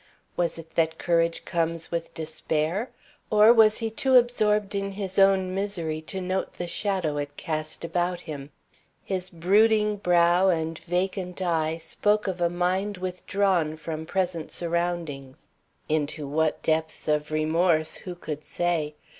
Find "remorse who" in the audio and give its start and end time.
17.29-18.15